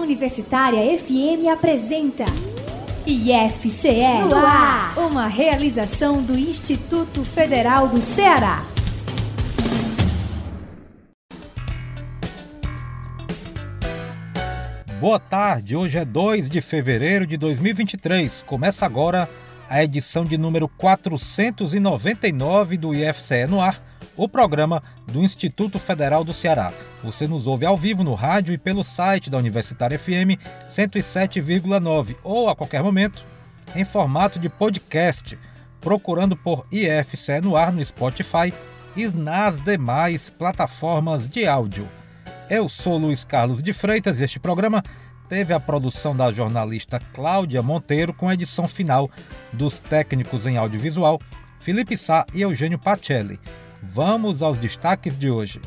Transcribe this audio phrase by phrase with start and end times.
[0.00, 2.24] Universitária FM apresenta
[3.06, 8.64] IFCE no ar, uma realização do Instituto Federal do Ceará.
[14.98, 18.42] Boa tarde, hoje é 2 de fevereiro de 2023.
[18.42, 19.28] Começa agora
[19.68, 26.34] a edição de número 499 do IFCE no ar, o programa do Instituto Federal do
[26.34, 26.72] Ceará.
[27.02, 32.48] Você nos ouve ao vivo no rádio e pelo site da Universitária FM 107,9 ou
[32.48, 33.24] a qualquer momento
[33.74, 35.38] em formato de podcast,
[35.80, 38.52] procurando por IFCE no ar no Spotify
[38.96, 41.88] e nas demais plataformas de áudio.
[42.48, 44.82] Eu sou Luiz Carlos de Freitas e este programa
[45.28, 49.08] teve a produção da jornalista Cláudia Monteiro com a edição final
[49.52, 51.20] dos técnicos em audiovisual
[51.60, 53.38] Felipe Sá e Eugênio Pacelli.
[53.82, 55.60] Vamos aos destaques de hoje.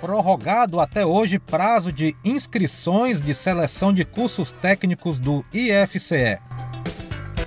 [0.00, 6.38] Prorrogado até hoje prazo de inscrições de seleção de cursos técnicos do IFCE.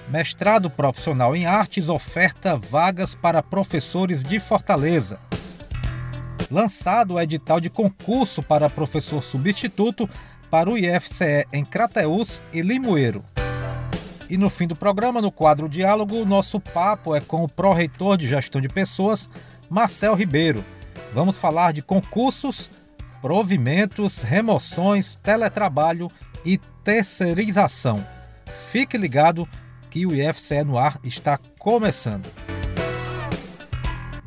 [0.10, 5.20] Mestrado profissional em artes oferta vagas para professores de Fortaleza
[6.54, 10.08] lançado o edital de concurso para professor substituto
[10.52, 13.26] para o IFCE em Crateús e Limoeiro.
[14.34, 18.18] E no fim do programa, no quadro Diálogo, o nosso papo é com o pró-reitor
[18.18, 19.30] de gestão de pessoas,
[19.70, 20.66] Marcel Ribeiro.
[21.14, 22.68] Vamos falar de concursos,
[23.22, 26.10] provimentos, remoções, teletrabalho
[26.44, 28.04] e terceirização.
[28.72, 29.48] Fique ligado
[29.92, 32.28] que o IFCE no ar está começando.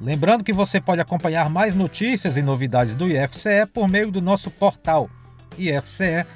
[0.00, 4.52] Lembrando que você pode acompanhar mais notícias e novidades do IFCE por meio do nosso
[4.52, 5.10] portal
[5.58, 6.26] ifce.edu.br,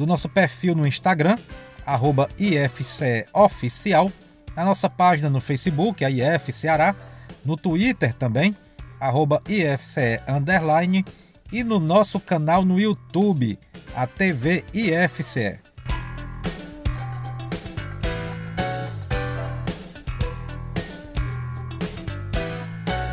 [0.00, 1.36] do nosso perfil no Instagram,
[1.84, 4.10] arroba IFCEOficial,
[4.56, 6.96] a nossa página no Facebook, a IF Ceará,
[7.44, 8.56] no Twitter também,
[8.98, 11.04] arroba IFCE Underline,
[11.52, 13.58] e no nosso canal no YouTube,
[13.94, 15.58] a TV IFCE.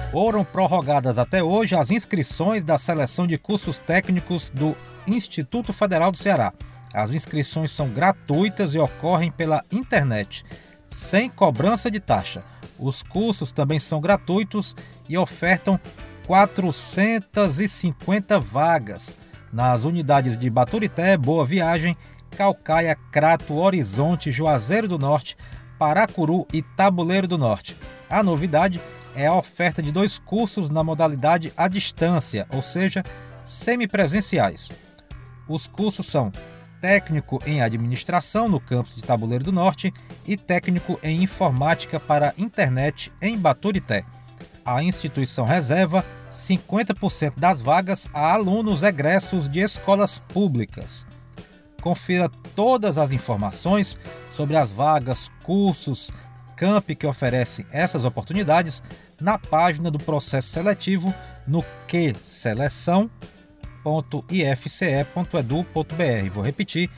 [0.10, 4.74] Foram prorrogadas até hoje as inscrições da seleção de cursos técnicos do
[5.06, 6.54] Instituto Federal do Ceará.
[6.94, 10.46] As inscrições são gratuitas e ocorrem pela internet,
[10.88, 12.42] sem cobrança de taxa.
[12.80, 14.74] Os cursos também são gratuitos
[15.10, 15.78] e ofertam
[16.26, 19.14] 450 vagas
[19.52, 21.98] nas unidades de Baturité, Boa Viagem,
[22.32, 25.36] Calcaia, Crato, Horizonte, Juazeiro do Norte,
[25.80, 27.76] Paracuru e Tabuleiro do Norte.
[28.10, 28.82] A novidade
[29.16, 33.04] é a oferta de dois cursos na modalidade à distância, ou seja,
[33.44, 34.70] semipresenciais.
[35.48, 36.32] Os cursos são
[36.82, 39.94] técnico em administração no campus de Tabuleiro do Norte
[40.26, 44.06] e técnico em informática para internet em Baturité.
[44.66, 51.06] A instituição reserva 50% das vagas a alunos egressos de escolas públicas.
[51.82, 53.98] Confira todas as informações
[54.32, 56.12] sobre as vagas, cursos,
[56.56, 58.84] camp que oferece essas oportunidades
[59.22, 61.14] na página do processo seletivo
[61.48, 61.64] no
[63.88, 66.30] qseleção.ifce.edu.br.
[66.34, 66.90] Vou repetir: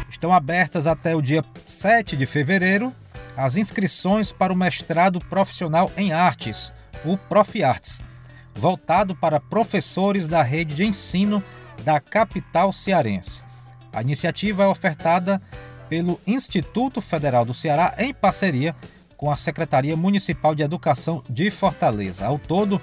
[0.10, 2.92] Estão abertas até o dia 7 de fevereiro
[3.38, 6.72] as inscrições para o mestrado profissional em artes,
[7.04, 8.02] o Profiartes
[8.56, 11.44] voltado para professores da rede de ensino
[11.84, 13.45] da capital cearense.
[13.96, 15.42] A iniciativa é ofertada
[15.88, 18.76] pelo Instituto Federal do Ceará em parceria
[19.16, 22.26] com a Secretaria Municipal de Educação de Fortaleza.
[22.26, 22.82] Ao todo,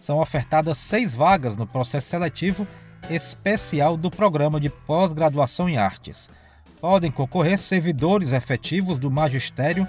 [0.00, 2.66] são ofertadas seis vagas no processo seletivo
[3.10, 6.30] especial do programa de pós-graduação em artes.
[6.80, 9.86] Podem concorrer servidores efetivos do magistério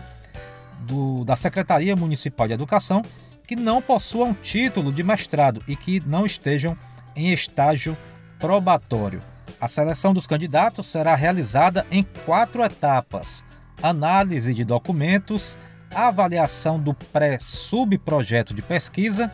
[0.81, 3.02] do, da Secretaria Municipal de Educação
[3.47, 6.78] que não possuam título de mestrado e que não estejam
[7.16, 7.96] em estágio
[8.40, 9.22] probatório.
[9.59, 13.43] A seleção dos candidatos será realizada em quatro etapas:
[13.81, 15.57] análise de documentos,
[15.93, 19.31] avaliação do pré-subprojeto de pesquisa,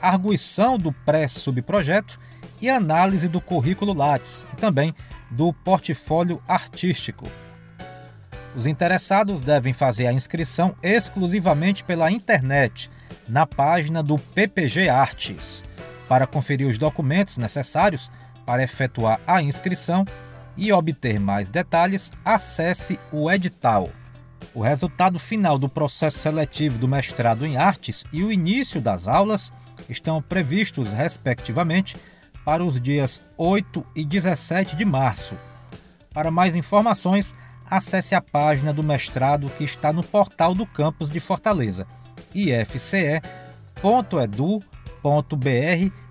[0.00, 2.18] arguição do pré-subprojeto
[2.60, 4.94] e análise do currículo Lattes e também
[5.30, 7.28] do portfólio artístico.
[8.54, 12.90] Os interessados devem fazer a inscrição exclusivamente pela internet
[13.26, 15.64] na página do PPG Artes.
[16.06, 18.10] Para conferir os documentos necessários
[18.44, 20.04] para efetuar a inscrição
[20.56, 23.88] e obter mais detalhes, acesse o edital.
[24.54, 29.52] O resultado final do processo seletivo do mestrado em artes e o início das aulas
[29.88, 31.96] estão previstos, respectivamente,
[32.44, 35.36] para os dias 8 e 17 de março.
[36.12, 37.34] Para mais informações,
[37.70, 41.86] acesse a página do mestrado que está no portal do campus de Fortaleza,
[42.34, 43.22] ifce.edu.br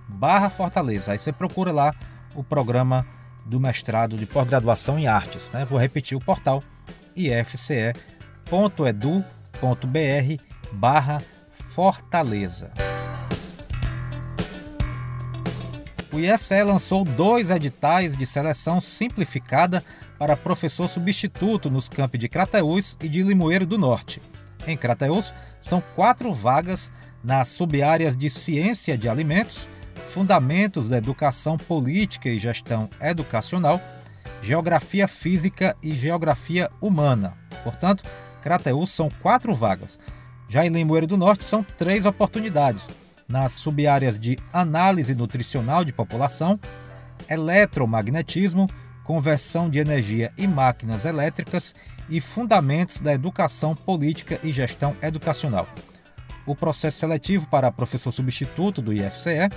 [0.07, 1.11] barra Fortaleza.
[1.11, 1.93] Aí você procura lá
[2.35, 3.05] o programa
[3.45, 5.49] do mestrado de pós-graduação em artes.
[5.51, 5.65] Né?
[5.65, 6.63] Vou repetir o portal
[7.15, 7.93] ifce.edu.br
[10.71, 12.71] barra Fortaleza.
[16.13, 19.81] O IFCE lançou dois editais de seleção simplificada
[20.19, 24.21] para professor substituto nos campi de Crateús e de Limoeiro do Norte.
[24.67, 26.91] Em Crateús, são quatro vagas
[27.23, 29.69] nas subáreas de Ciência de Alimentos,
[30.09, 33.79] Fundamentos da Educação Política e Gestão Educacional,
[34.41, 37.37] Geografia Física e Geografia Humana.
[37.63, 38.03] Portanto,
[38.41, 39.99] Crateús são quatro vagas.
[40.49, 42.89] Já em Limoeiro do Norte são três oportunidades,
[43.27, 46.59] nas subáreas de Análise Nutricional de População,
[47.29, 48.67] Eletromagnetismo,
[49.03, 51.73] Conversão de Energia e Máquinas Elétricas
[52.09, 55.67] e Fundamentos da Educação Política e Gestão Educacional.
[56.45, 59.49] O processo seletivo para professor substituto do IFCE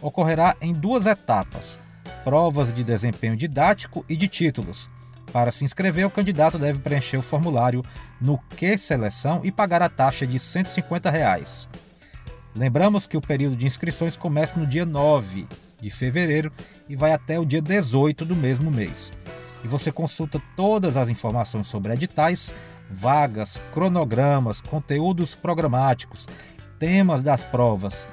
[0.00, 1.78] ocorrerá em duas etapas:
[2.24, 4.88] provas de desempenho didático e de títulos.
[5.32, 7.84] Para se inscrever, o candidato deve preencher o formulário
[8.20, 11.68] no Que Seleção e pagar a taxa de 150 reais.
[12.54, 15.46] Lembramos que o período de inscrições começa no dia 9
[15.80, 16.50] de fevereiro
[16.88, 19.12] e vai até o dia 18 do mesmo mês.
[19.62, 22.52] E você consulta todas as informações sobre editais,
[22.90, 26.26] vagas, cronogramas, conteúdos programáticos,
[26.78, 28.06] temas das provas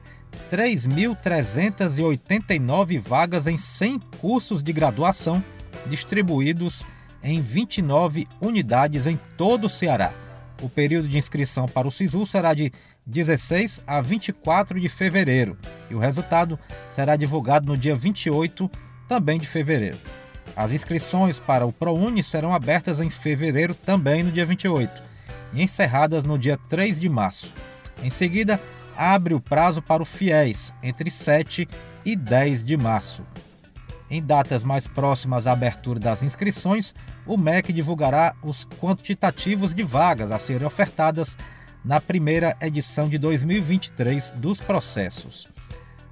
[0.51, 5.41] 3.389 vagas em 100 cursos de graduação
[5.87, 6.85] distribuídos
[7.23, 10.11] em 29 unidades em todo o Ceará.
[10.61, 12.69] O período de inscrição para o SISU será de
[13.05, 15.57] 16 a 24 de fevereiro
[15.89, 16.59] e o resultado
[16.91, 18.69] será divulgado no dia 28
[19.07, 19.97] também de fevereiro.
[20.53, 25.01] As inscrições para o ProUni serão abertas em fevereiro também no dia 28
[25.53, 27.53] e encerradas no dia 3 de março.
[28.03, 28.59] Em seguida,
[28.95, 31.67] abre o prazo para o FIES, entre 7
[32.05, 33.23] e 10 de março.
[34.09, 40.31] Em datas mais próximas à abertura das inscrições, o MEC divulgará os quantitativos de vagas
[40.31, 41.37] a serem ofertadas
[41.85, 45.47] na primeira edição de 2023 dos processos.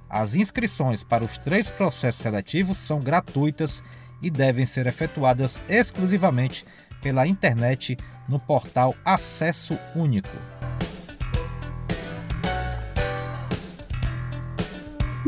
[0.08, 3.82] As inscrições para os três processos seletivos são gratuitas
[4.22, 6.64] e devem ser efetuadas exclusivamente
[7.02, 7.96] pela internet
[8.28, 10.57] no portal Acesso Único.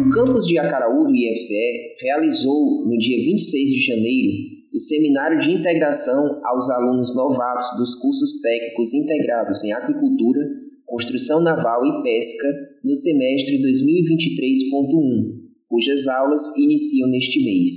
[0.00, 4.33] O campus de Acaraú do IFCE realizou, no dia 26 de janeiro,
[4.73, 10.40] o seminário de integração aos alunos novatos dos cursos técnicos integrados em aquicultura,
[10.87, 12.49] construção naval e pesca
[12.83, 15.37] no semestre 2023.1,
[15.69, 17.71] cujas aulas iniciam neste mês.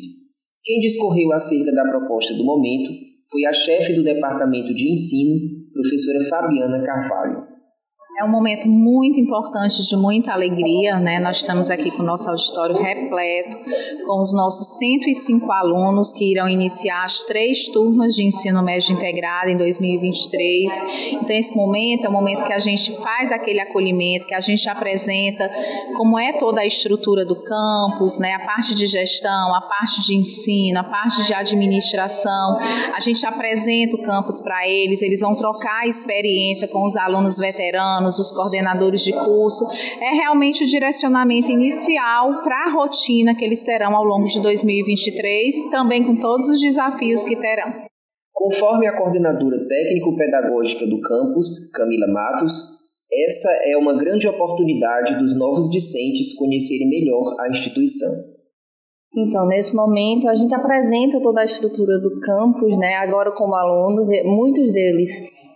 [0.63, 2.89] Quem discorreu acerca da proposta do momento
[3.29, 5.41] foi a chefe do Departamento de Ensino,
[5.73, 7.52] professora Fabiana Carvalho.
[8.15, 11.19] É um momento muito importante, de muita alegria, né?
[11.19, 13.57] Nós estamos aqui com o nosso auditório repleto,
[14.05, 19.49] com os nossos 105 alunos que irão iniciar as três turmas de ensino médio integrado
[19.49, 20.71] em 2023.
[21.13, 24.69] Então, esse momento é o momento que a gente faz aquele acolhimento, que a gente
[24.69, 25.49] apresenta
[25.97, 28.33] como é toda a estrutura do campus, né?
[28.33, 32.59] A parte de gestão, a parte de ensino, a parte de administração.
[32.93, 38.03] A gente apresenta o campus para eles, eles vão trocar experiência com os alunos veteranos
[38.19, 39.65] os coordenadores de curso,
[40.01, 45.69] é realmente o direcionamento inicial para a rotina que eles terão ao longo de 2023,
[45.71, 47.73] também com todos os desafios que terão.
[48.33, 52.73] Conforme a coordenadora técnico-pedagógica do campus, Camila Matos,
[53.27, 58.09] essa é uma grande oportunidade dos novos discentes conhecerem melhor a instituição.
[59.15, 62.95] Então, nesse momento, a gente apresenta toda a estrutura do campus, né?
[62.95, 65.11] Agora, como alunos, muitos deles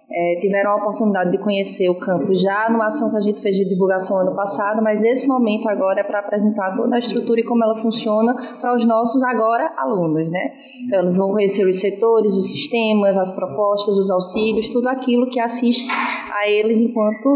[0.10, 3.58] é, tiveram a oportunidade de conhecer o campus já numa ação que a gente fez
[3.58, 7.44] de divulgação ano passado, mas esse momento agora é para apresentar toda a estrutura e
[7.44, 10.54] como ela funciona para os nossos agora alunos, né?
[10.86, 15.40] Então, eles vão conhecer os setores, os sistemas, as propostas, os auxílios, tudo aquilo que
[15.40, 15.92] assiste
[16.34, 17.28] a eles enquanto,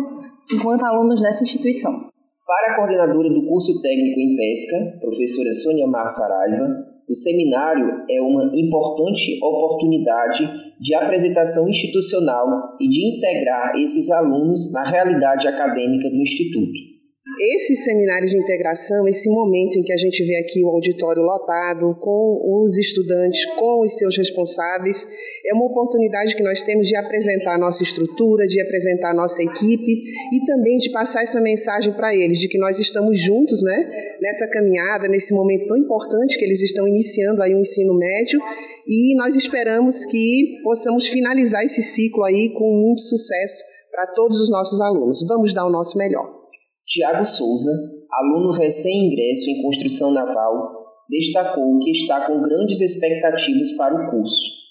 [0.54, 2.10] enquanto alunos dessa instituição.
[2.46, 6.68] Para a coordenadora do curso técnico em pesca, professora Sônia Mar Saraiva,
[7.10, 14.84] o seminário é uma importante oportunidade de apresentação institucional e de integrar esses alunos na
[14.84, 17.01] realidade acadêmica do Instituto.
[17.40, 21.96] Esse seminário de integração, esse momento em que a gente vê aqui o auditório lotado,
[22.00, 25.08] com os estudantes, com os seus responsáveis,
[25.46, 29.42] é uma oportunidade que nós temos de apresentar a nossa estrutura, de apresentar a nossa
[29.42, 30.02] equipe
[30.34, 33.90] e também de passar essa mensagem para eles, de que nós estamos juntos né,
[34.22, 38.42] nessa caminhada, nesse momento tão importante que eles estão iniciando aí o ensino médio
[38.88, 44.50] e nós esperamos que possamos finalizar esse ciclo aí com muito sucesso para todos os
[44.50, 45.26] nossos alunos.
[45.28, 46.41] Vamos dar o nosso melhor.
[46.86, 47.72] Tiago Souza,
[48.12, 54.62] aluno recém-ingresso em construção naval, destacou que está com grandes expectativas para o curso.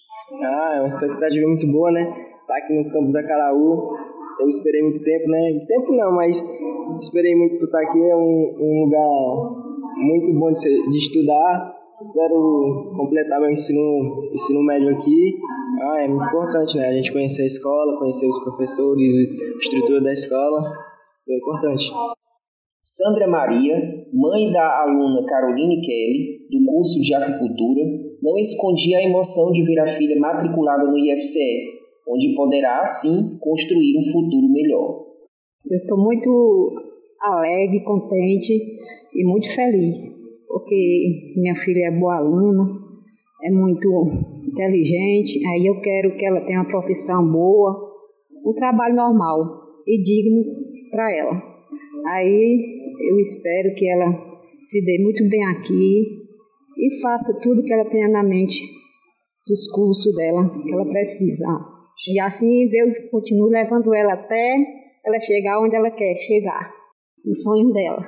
[0.42, 2.02] Ah, é uma expectativa muito boa, né?
[2.02, 3.96] Estar tá aqui no campus da Caraú,
[4.40, 5.66] eu esperei muito tempo, né?
[5.68, 6.42] Tempo não, mas
[6.98, 7.98] esperei muito por estar aqui.
[7.98, 9.10] É um, um lugar
[9.96, 11.76] muito bom de, ser, de estudar.
[12.00, 15.36] Espero completar meu ensino, ensino médio aqui.
[15.82, 16.88] Ah, é muito importante, né?
[16.88, 20.89] A gente conhecer a escola, conhecer os professores, a estrutura da escola.
[21.30, 21.92] É importante.
[22.82, 23.76] Sandra Maria,
[24.12, 27.82] mãe da aluna Caroline Kelly, do curso de aquicultura,
[28.20, 31.68] não escondia a emoção de ver a filha matriculada no IFCE,
[32.08, 35.06] onde poderá, assim, construir um futuro melhor.
[35.70, 36.72] Eu estou muito
[37.20, 38.52] alegre, contente
[39.14, 39.96] e muito feliz,
[40.48, 42.76] porque minha filha é boa aluna,
[43.44, 43.88] é muito
[44.48, 47.88] inteligente, aí eu quero que ela tenha uma profissão boa,
[48.44, 50.59] um trabalho normal e digno
[50.90, 51.42] para ela.
[52.06, 54.30] Aí eu espero que ela
[54.62, 56.20] se dê muito bem aqui
[56.78, 58.62] e faça tudo que ela tenha na mente
[59.46, 61.46] dos cursos dela que ela precisa.
[62.08, 64.56] E assim Deus continue levando ela até
[65.04, 66.72] ela chegar onde ela quer chegar,
[67.24, 68.04] no sonho dela.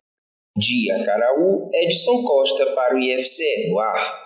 [0.56, 4.22] Dia Caraú, Edson Costa para o IFC no ar.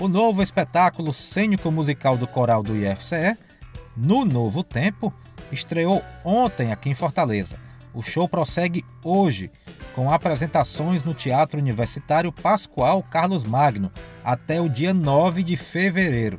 [0.00, 3.36] O novo espetáculo cênico musical do coral do IFCE
[3.98, 5.12] no Novo Tempo,
[5.50, 7.56] estreou ontem aqui em Fortaleza.
[7.92, 9.50] O show prossegue hoje,
[9.92, 13.90] com apresentações no Teatro Universitário Pascoal Carlos Magno,
[14.24, 16.38] até o dia 9 de fevereiro.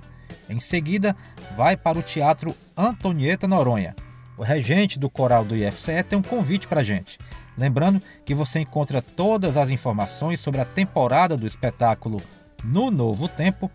[0.49, 1.15] Em seguida,
[1.57, 3.93] vai para o Teatro Antonieta Noronha.
[4.37, 7.19] O regente do coral do IFCE tem um convite para a gente.
[7.57, 12.21] Lembrando que você encontra todas as informações sobre a temporada do espetáculo
[12.63, 13.69] No Novo Tempo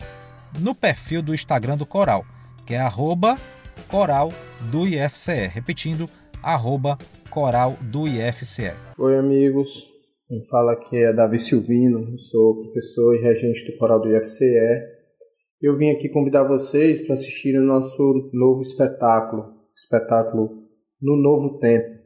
[0.58, 2.24] no perfil do Instagram do coral,
[2.64, 3.36] que é arroba
[3.90, 4.30] coral
[4.70, 5.48] do IFCE.
[5.48, 6.08] Repetindo,
[6.42, 6.98] arroba
[7.30, 8.72] coral do IFCE.
[8.98, 9.92] Oi, amigos.
[10.28, 14.82] Quem fala aqui é Davi Silvino, sou professor e regente do coral do IFCE.
[15.60, 20.64] Eu vim aqui convidar vocês para assistirem o nosso novo espetáculo, espetáculo
[21.00, 21.98] No Novo Tempo,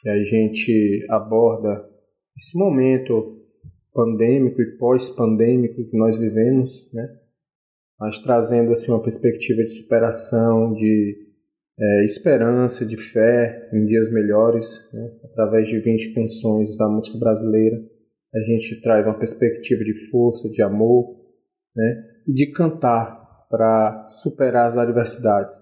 [0.00, 1.88] que a gente aborda
[2.36, 3.36] esse momento
[3.92, 7.08] pandêmico e pós-pandêmico que nós vivemos, né?
[7.98, 11.16] Mas trazendo assim uma perspectiva de superação, de
[11.78, 15.10] é, esperança, de fé em dias melhores, né?
[15.24, 17.76] através de 20 canções da música brasileira,
[18.34, 21.16] a gente traz uma perspectiva de força, de amor,
[21.74, 22.04] né?
[22.26, 23.18] e de cantar
[23.50, 25.56] para superar as adversidades.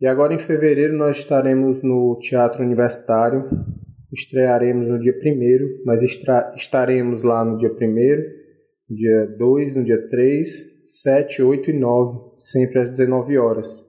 [0.00, 3.48] E agora em fevereiro nós estaremos no Teatro Universitário,
[4.12, 10.71] estrearemos no dia 1 mas estaremos lá no dia 1 dia 2, no dia 3
[10.84, 13.86] 7, 8 e 9, sempre às 19 horas.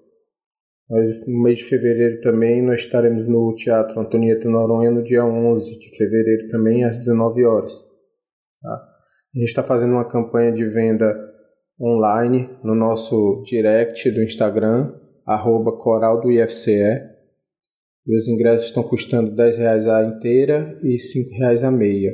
[0.90, 5.80] Nós, no mês de fevereiro também, nós estaremos no Teatro Antonieta Noronha no dia 11
[5.80, 7.74] de fevereiro também, às 19 horas.
[8.62, 8.74] Tá?
[9.36, 11.16] A gente está fazendo uma campanha de venda
[11.82, 14.94] online no nosso direct do Instagram,
[15.26, 17.12] arroba coral do IFCE.
[18.06, 22.12] E os ingressos estão custando R$ 10 a inteira e R$ 5 a meia.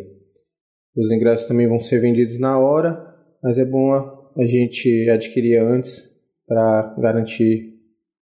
[0.95, 3.03] Os ingressos também vão ser vendidos na hora,
[3.43, 6.09] mas é bom a gente adquiria antes
[6.47, 7.77] para garantir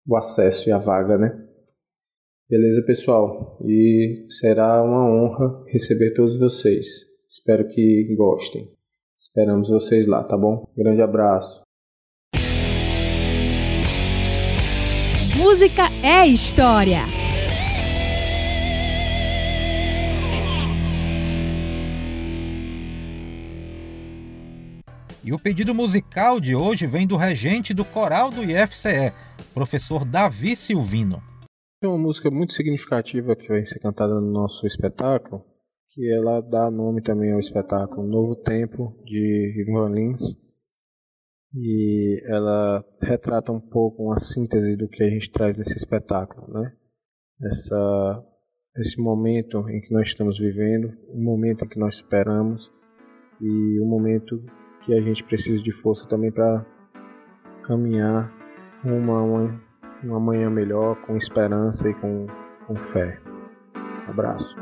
[0.06, 1.46] o acesso e a vaga, né?
[2.48, 3.58] Beleza, pessoal?
[3.64, 6.86] E será uma honra receber todos vocês.
[7.28, 8.68] Espero que gostem.
[9.16, 10.66] Esperamos vocês lá, tá bom?
[10.76, 11.62] Grande abraço.
[15.36, 17.19] Música é história.
[25.22, 29.12] E o pedido musical de hoje vem do regente do coral do IFCE,
[29.52, 31.22] professor Davi Silvino.
[31.82, 35.44] É uma música muito significativa que vai ser cantada no nosso espetáculo,
[35.90, 40.20] que ela dá nome também ao espetáculo Novo Tempo de Ivan Lins.
[41.54, 46.72] E ela retrata um pouco uma síntese do que a gente traz nesse espetáculo, né?
[47.42, 48.24] Essa,
[48.78, 52.72] esse momento em que nós estamos vivendo, um momento em que nós esperamos
[53.40, 54.42] e um momento
[54.80, 56.64] que a gente precisa de força também para
[57.62, 58.30] caminhar
[58.84, 62.26] uma, uma, manhã melhor, com esperança e com,
[62.66, 63.18] com fé.
[64.08, 64.56] Abraço.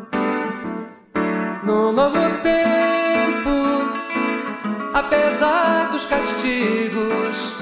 [1.65, 3.51] No novo tempo,
[4.95, 7.55] apesar dos castigos,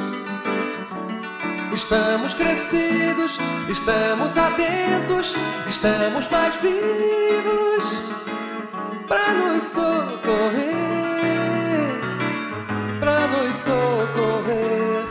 [1.72, 5.34] estamos crescidos, estamos atentos,
[5.66, 8.02] estamos mais vivos
[9.06, 10.85] para nos socorrer
[13.56, 15.06] socorrer,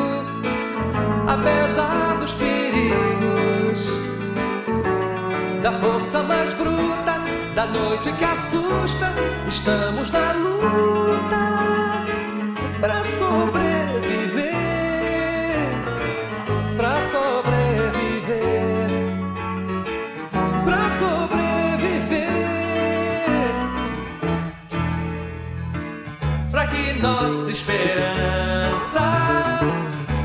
[1.26, 3.96] apesar dos perigos,
[5.62, 7.14] da força mais bruta,
[7.54, 9.12] da noite que assusta,
[9.48, 11.52] estamos na luta
[12.80, 13.71] para sobreviver,
[27.02, 29.02] nossa esperança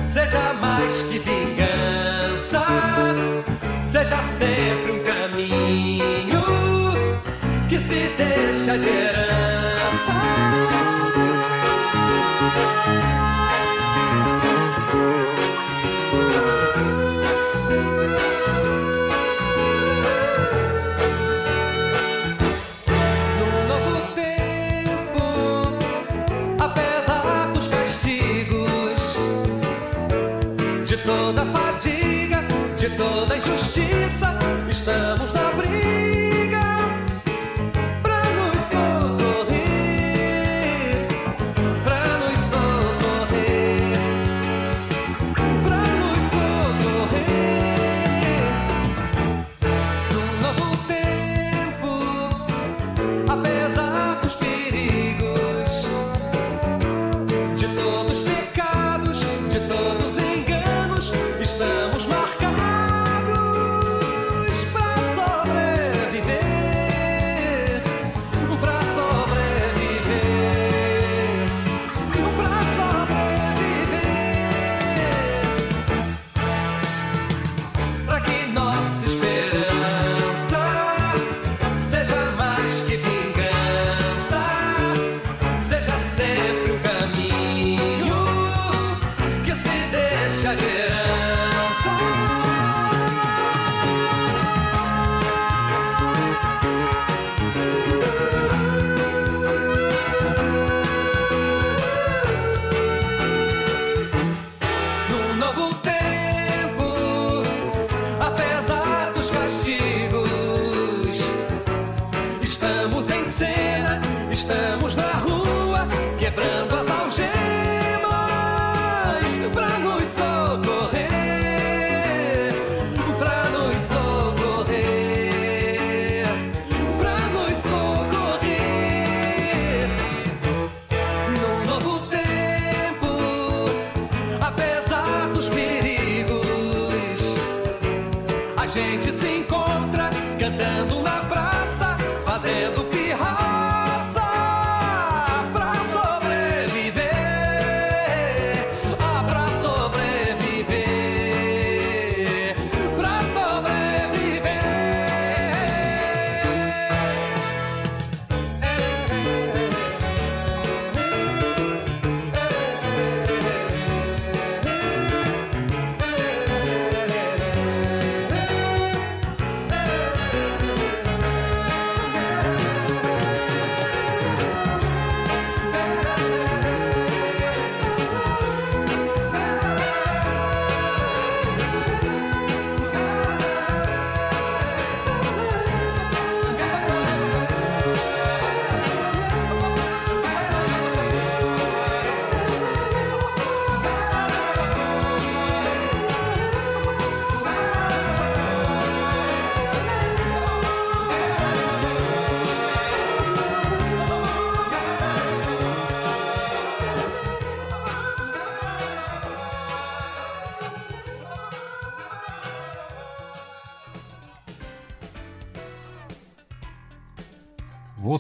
[0.06, 2.64] seja mais que vingança,
[3.92, 6.44] seja sempre um caminho
[7.68, 9.28] que se deixa de herança.
[31.08, 32.44] toda fadiga,
[32.76, 34.27] de toda injustiça.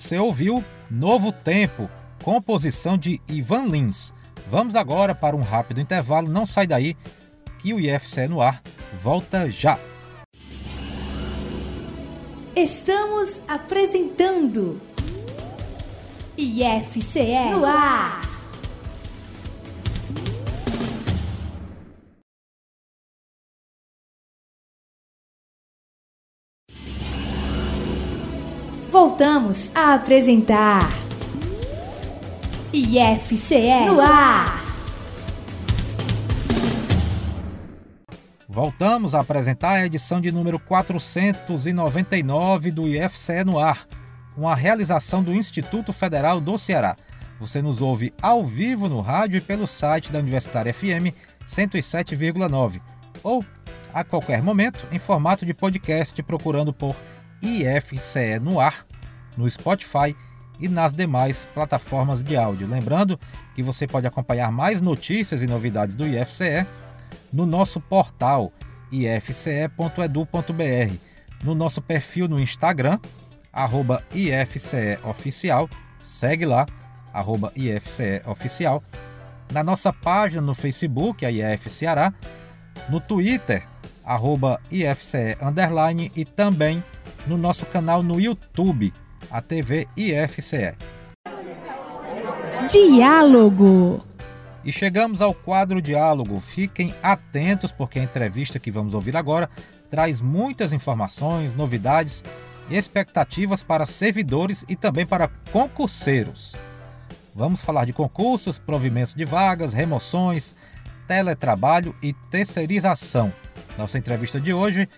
[0.07, 1.89] Você ouviu Novo Tempo,
[2.23, 4.13] composição de Ivan Lins.
[4.49, 6.95] Vamos agora para um rápido intervalo, não sai daí,
[7.59, 8.63] que o IFCE no ar
[9.01, 9.77] volta já.
[12.55, 14.79] Estamos apresentando
[16.37, 18.26] IFCE no ar.
[29.17, 30.87] Voltamos a apresentar
[32.71, 34.63] IFCE no ar.
[38.47, 43.87] Voltamos a apresentar a edição de número 499 do IFCE no ar,
[44.37, 46.95] uma realização do Instituto Federal do Ceará.
[47.39, 51.11] Você nos ouve ao vivo no rádio e pelo site da Universitária FM
[51.47, 52.79] 107,9
[53.23, 53.43] ou
[53.91, 56.95] a qualquer momento em formato de podcast procurando por
[57.41, 58.85] IFCE no ar,
[59.37, 60.15] no Spotify
[60.59, 62.67] e nas demais plataformas de áudio.
[62.67, 63.19] Lembrando
[63.53, 66.65] que você pode acompanhar mais notícias e novidades do IFCE
[67.31, 68.51] no nosso portal
[68.91, 69.75] ifce.edu.br,
[71.43, 72.99] no nosso perfil no Instagram,
[73.51, 75.69] arroba IFCEOficial,
[75.99, 76.65] segue lá,
[77.13, 78.83] arroba IFCEOficial,
[79.51, 82.13] na nossa página no Facebook, a IF Ceará,
[82.89, 83.65] no Twitter,
[84.03, 86.83] arroba IFCE Underline e também
[87.25, 88.93] no nosso canal no YouTube,
[89.31, 90.75] a TV IFCE.
[92.69, 94.05] Diálogo.
[94.63, 96.39] E chegamos ao quadro Diálogo.
[96.39, 99.49] Fiquem atentos porque a entrevista que vamos ouvir agora
[99.89, 102.23] traz muitas informações, novidades
[102.69, 106.53] e expectativas para servidores e também para concurseiros.
[107.33, 110.55] Vamos falar de concursos, provimentos de vagas, remoções,
[111.07, 113.31] teletrabalho e terceirização.
[113.77, 114.89] Nossa entrevista de hoje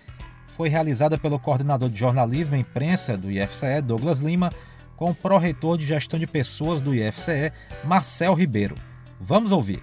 [0.50, 4.50] foi realizada pelo coordenador de jornalismo e imprensa do IFCE, Douglas Lima,
[4.96, 7.52] com o pró-reitor de gestão de pessoas do IFCE,
[7.84, 8.74] Marcel Ribeiro.
[9.18, 9.82] Vamos ouvir.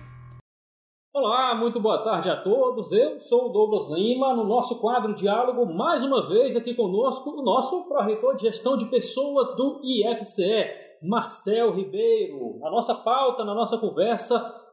[1.13, 2.91] Olá, muito boa tarde a todos.
[2.91, 7.41] Eu sou o Douglas Lima, no nosso quadro Diálogo, mais uma vez aqui conosco o
[7.41, 10.69] nosso pró-reitor de gestão de pessoas do IFCE,
[11.01, 12.59] Marcel Ribeiro.
[12.63, 14.66] A nossa pauta, na nossa conversa,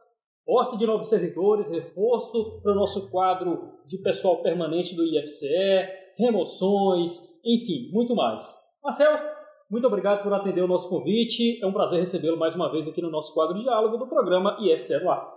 [0.45, 7.41] posse de novos servidores, reforço para o nosso quadro de pessoal permanente do IFCE, remoções,
[7.43, 8.55] enfim, muito mais.
[8.83, 9.17] Marcel,
[9.69, 11.61] muito obrigado por atender o nosso convite.
[11.61, 14.57] É um prazer recebê-lo mais uma vez aqui no nosso quadro de diálogo do programa
[14.61, 15.33] IFCE no ar.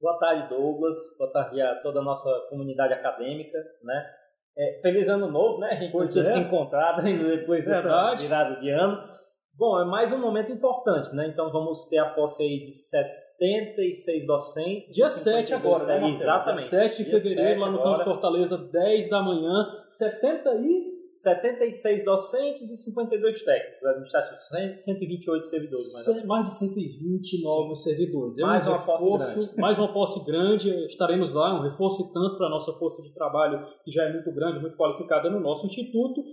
[0.00, 0.96] Boa tarde, Douglas.
[1.18, 4.06] Boa tarde a toda a nossa comunidade acadêmica, né?
[4.56, 5.70] É, feliz ano novo, né?
[5.70, 6.24] A gente ter é.
[6.24, 9.08] se encontrado depois dessa virada de ano.
[9.54, 11.26] Bom, é mais um momento importante, né?
[11.26, 12.70] Então vamos ter a posse aí de
[13.44, 14.94] 76 docentes.
[14.94, 16.08] Dia 7 agora, né?
[16.08, 16.70] Exatamente.
[16.70, 22.68] Dia 7 de fevereiro, lá no Campo Fortaleza, 10 da manhã, 70 e 76 docentes
[22.68, 24.48] e 52 técnicos administrativos,
[24.82, 26.06] 128 servidores.
[26.06, 27.90] Mais, mais de 120 novos Sim.
[27.90, 28.36] servidores.
[28.36, 29.54] É mais um uma reforço, posse grande.
[29.60, 33.64] Mais uma posse grande, estaremos lá, um reforço tanto para a nossa força de trabalho,
[33.84, 36.24] que já é muito grande, muito qualificada no nosso instituto.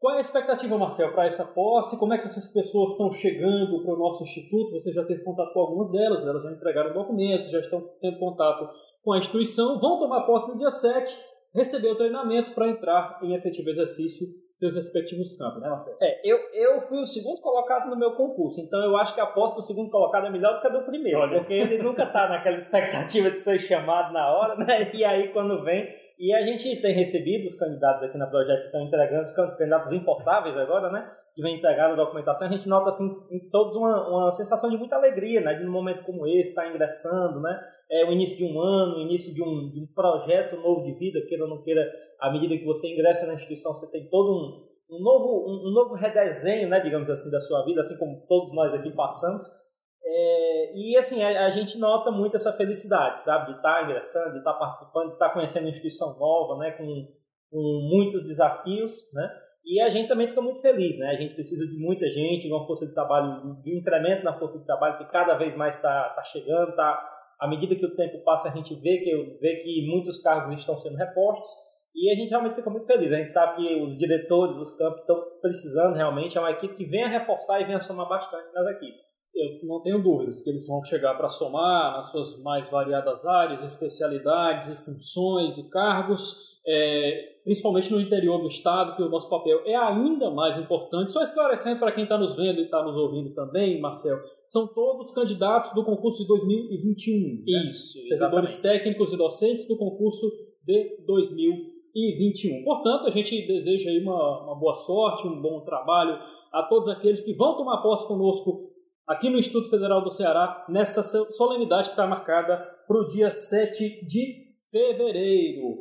[0.00, 1.98] Qual é a expectativa, Marcel, para essa posse?
[1.98, 4.72] Como é que essas pessoas estão chegando para o nosso instituto?
[4.72, 8.66] Você já teve contato com algumas delas, elas já entregaram documentos, já estão tendo contato
[9.04, 11.14] com a instituição, vão tomar posse no dia 7
[11.54, 14.26] receber o treinamento para entrar em efetivo exercício
[14.58, 15.96] seus respectivos campos, né, Marcelo?
[16.00, 19.24] É, eu, eu fui o segundo colocado no meu concurso, então eu acho que a
[19.24, 21.38] aposta do segundo colocado é melhor do que a do primeiro, Olha.
[21.38, 24.90] porque ele nunca está naquela expectativa de ser chamado na hora, né?
[24.94, 25.99] E aí quando vem.
[26.20, 29.90] E a gente tem recebido os candidatos aqui na projeto que estão entregando, os candidatos
[29.90, 31.10] impostáveis agora, né?
[31.34, 34.76] Que vem entregar a documentação, a gente nota assim, em todos uma, uma sensação de
[34.76, 35.54] muita alegria, né?
[35.54, 37.58] De num momento como esse, estar tá ingressando, né?
[37.90, 40.94] é o início de um ano, o início de um, de um projeto novo de
[40.94, 41.82] vida, queira ou não queira,
[42.20, 45.72] à medida que você ingressa na instituição, você tem todo um, um novo, um, um,
[45.72, 49.42] novo redesenho, né, digamos assim, da sua vida, assim como todos nós aqui passamos.
[50.04, 54.38] É, e assim, a, a, gente nota muito essa felicidade, sabe, de estar ingressando, de
[54.38, 56.84] estar participando, de estar conhecendo uma instituição nova, né, com,
[57.50, 59.30] com muitos desafios, né,
[59.64, 61.10] e a gente também fica muito feliz, né?
[61.10, 64.38] A gente precisa de muita gente, de uma força de trabalho, de um incremento na
[64.38, 67.94] força de trabalho que cada vez mais está tá chegando, está à medida que o
[67.94, 71.48] tempo passa, a gente vê que, vê que muitos cargos estão sendo repostos
[71.94, 73.12] e a gente realmente fica muito feliz.
[73.12, 76.36] A gente sabe que os diretores, os campos estão precisando realmente.
[76.36, 79.19] É uma equipe que venha reforçar e venha somar bastante nas equipes.
[79.34, 83.62] Eu não tenho dúvidas que eles vão chegar para somar nas suas mais variadas áreas,
[83.62, 89.62] especialidades e funções e cargos é, principalmente no interior do estado, que o nosso papel
[89.64, 91.10] é ainda mais importante.
[91.10, 95.12] Só esclarecendo para quem está nos vendo e está nos ouvindo também, Marcel, são todos
[95.12, 97.44] candidatos do concurso de 2021.
[97.46, 97.66] Né?
[97.66, 100.26] Isso, Servidores técnicos e docentes do concurso
[100.64, 101.80] de 2021.
[101.94, 102.64] 2021.
[102.64, 106.18] Portanto, a gente deseja aí uma, uma boa sorte, um bom trabalho
[106.52, 108.69] a todos aqueles que vão tomar posse conosco
[109.10, 114.06] aqui no Instituto Federal do Ceará, nessa solenidade que está marcada para o dia 7
[114.06, 115.78] de fevereiro.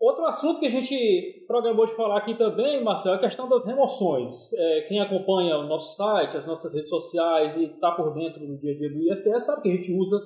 [0.00, 3.66] Outro assunto que a gente programou de falar aqui também, Marcelo, é a questão das
[3.66, 4.52] remoções.
[4.54, 8.58] É, quem acompanha o nosso site, as nossas redes sociais e está por dentro do
[8.58, 10.18] dia a dia do IFCE sabe que a gente usa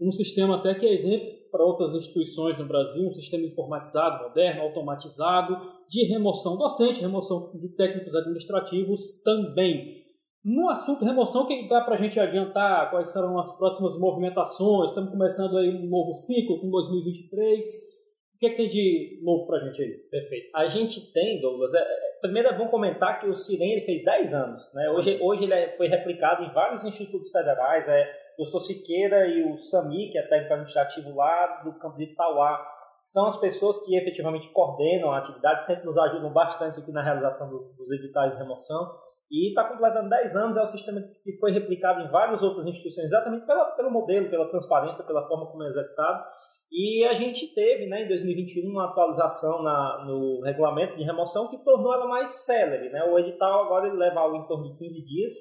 [0.00, 4.62] um sistema até que é exemplo para outras instituições no Brasil, um sistema informatizado, moderno,
[4.62, 5.58] automatizado,
[5.88, 10.07] de remoção docente, remoção de técnicos administrativos também.
[10.44, 14.90] No assunto remoção, quem dá para a gente adiantar quais serão as próximas movimentações?
[14.90, 17.98] Estamos começando aí um novo ciclo com 2023
[18.34, 19.94] o que, é que tem de novo pra gente aí?
[20.08, 20.50] Perfeito.
[20.54, 24.32] A gente tem, Douglas, é, é primeiro é bom comentar que o Sirene fez 10
[24.32, 24.72] anos.
[24.74, 24.88] Né?
[24.90, 27.88] Hoje, hoje ele é, foi replicado em vários institutos federais.
[27.88, 32.64] É, o Siqueira e o SAMI, que é técnico administrativo lá do campo de Itauá,
[33.08, 37.50] são as pessoas que efetivamente coordenam a atividade, sempre nos ajudam bastante aqui na realização
[37.50, 38.88] do, dos editais de remoção.
[39.30, 43.06] E está completando 10 anos, é um sistema que foi replicado em várias outras instituições,
[43.06, 46.24] exatamente pela, pelo modelo, pela transparência, pela forma como é executado.
[46.70, 51.62] E a gente teve, né, em 2021, uma atualização na, no regulamento de remoção que
[51.64, 52.90] tornou ela mais célere.
[52.90, 53.02] Né?
[53.04, 55.32] O edital agora ele leva algo em torno de 15 dias,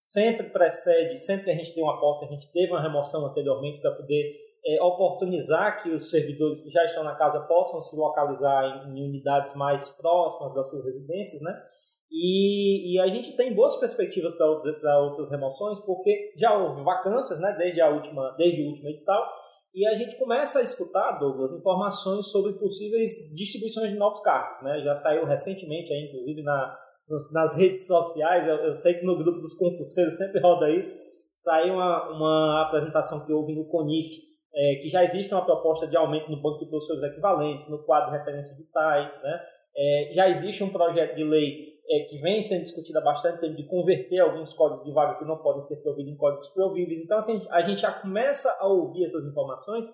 [0.00, 3.80] sempre precede, sempre que a gente tem uma posse, a gente teve uma remoção anteriormente
[3.80, 8.86] para poder é, oportunizar que os servidores que já estão na casa possam se localizar
[8.86, 11.62] em, em unidades mais próximas das suas residências, né?
[12.12, 17.40] E, e, a gente tem boas perspectivas para outras, outras remoções, porque já houve vacâncias,
[17.40, 19.26] né, desde a última, desde o último edital,
[19.74, 24.62] e a gente começa a escutar, Douglas, informações sobre possíveis distribuições de novos cargos.
[24.62, 24.82] Né?
[24.82, 26.78] Já saiu recentemente, aí, inclusive na,
[27.32, 30.94] nas redes sociais, eu, eu, sei que no grupo dos concurseiros sempre roda isso,
[31.32, 34.08] saiu uma, uma apresentação que houve no CONIF,
[34.54, 38.12] é, que já existe uma proposta de aumento no banco de professores equivalentes, no quadro
[38.12, 39.40] de referência de TAI, né?
[39.74, 44.20] É, já existe um projeto de lei é, que vem sendo discutida bastante de converter
[44.20, 47.02] alguns códigos de vaga que não podem ser providos em códigos províveis.
[47.02, 49.86] Então, assim, a gente já começa a ouvir essas informações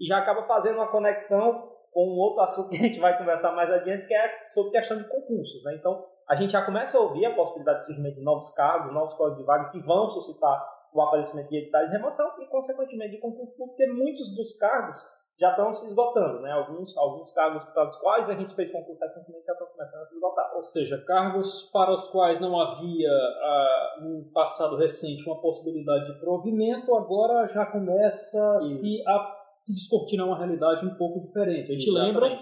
[0.00, 3.52] e já acaba fazendo uma conexão com um outro assunto que a gente vai conversar
[3.52, 5.62] mais adiante, que é sobre questão de concursos.
[5.64, 5.76] Né?
[5.76, 9.12] Então, a gente já começa a ouvir a possibilidade de surgimento de novos cargos, novos
[9.14, 13.20] códigos de vaga que vão suscitar o aparecimento de editais de remoção e, consequentemente, de
[13.20, 14.98] concurso público, porque muitos dos cargos
[15.38, 16.52] já estão se esgotando, né?
[16.52, 20.06] Alguns, alguns cargos para os quais a gente fez concurso recentemente já estão começando a
[20.06, 20.56] se esgotar.
[20.56, 26.20] Ou seja, cargos para os quais não havia ah, no passado recente uma possibilidade de
[26.20, 31.70] provimento, agora já começa se a se descortinar uma realidade um pouco diferente.
[31.70, 32.14] A gente Exatamente.
[32.14, 32.38] lembra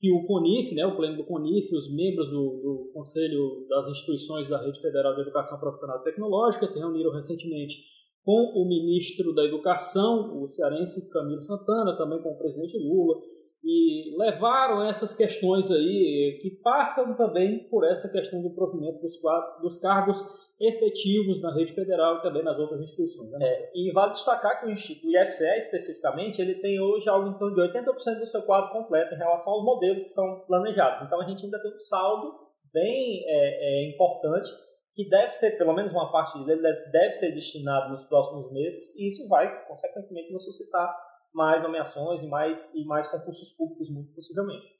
[0.00, 4.48] que o CONIF, né, o pleno do CONIF, os membros do, do Conselho das Instituições
[4.48, 7.76] da Rede Federal de Educação Profissional e Tecnológica se reuniram recentemente
[8.24, 13.20] com o ministro da Educação, o cearense Camilo Santana, também com o presidente Lula,
[13.62, 19.18] e levaram essas questões aí que passam também por essa questão do provimento dos,
[19.62, 20.22] dos cargos
[20.60, 23.30] efetivos na rede federal e também nas outras instituições.
[23.30, 23.38] Né?
[23.42, 27.54] É, e vale destacar que o, Instituto, IFCE, especificamente, ele tem hoje algo em torno
[27.54, 31.06] de 80% do seu quadro completo em relação aos modelos que são planejados.
[31.06, 32.34] Então a gente ainda tem um saldo
[32.72, 34.50] bem é, é, importante
[34.94, 39.08] que deve ser, pelo menos uma parte dele deve, ser destinado nos próximos meses, e
[39.08, 40.96] isso vai, consequentemente, nos suscitar
[41.34, 44.72] mais nomeações e mais, e mais concursos públicos, muito possivelmente.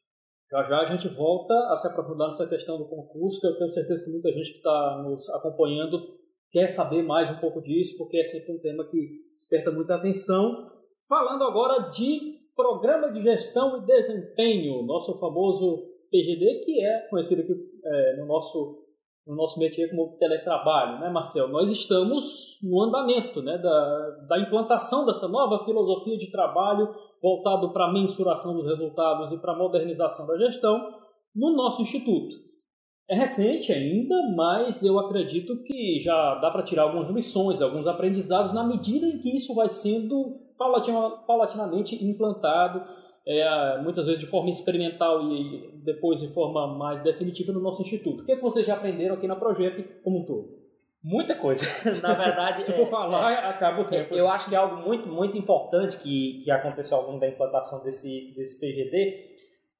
[0.51, 3.73] Já já a gente volta a se aprofundar nessa questão do concurso, que eu tenho
[3.73, 5.99] certeza que muita gente que está nos acompanhando
[6.53, 10.71] quer saber mais um pouco disso, porque é sempre um tema que desperta muita atenção.
[11.09, 17.53] Falando agora de Programa de Gestão e Desempenho, nosso famoso PGD, que é conhecido aqui
[17.85, 18.84] é, no nosso
[19.27, 21.49] no nosso métier como teletrabalho, né, Marcel?
[21.49, 27.87] Nós estamos no andamento né, da, da implantação dessa nova filosofia de trabalho voltado para
[27.87, 30.79] a mensuração dos resultados e para a modernização da gestão
[31.35, 32.45] no nosso instituto.
[33.09, 38.53] É recente ainda, mas eu acredito que já dá para tirar algumas lições, alguns aprendizados
[38.53, 40.41] na medida em que isso vai sendo
[41.27, 42.83] paulatinamente implantado
[43.27, 48.23] é, muitas vezes de forma experimental e depois de forma mais definitiva no nosso instituto.
[48.23, 50.65] O que, é que vocês já aprenderam aqui na Projeto como um todo?
[51.03, 51.67] Muita coisa.
[52.01, 54.15] Na verdade, se for é, falar, é, acaba o tempo.
[54.15, 57.83] Eu acho que é algo muito, muito importante que, que aconteceu ao longo da implantação
[57.83, 59.35] desse, desse PGD